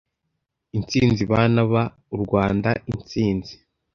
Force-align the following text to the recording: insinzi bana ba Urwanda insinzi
insinzi 0.77 1.23
bana 1.31 1.61
ba 1.71 1.83
Urwanda 2.15 2.69
insinzi 2.91 3.53